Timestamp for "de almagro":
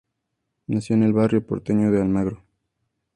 1.91-2.41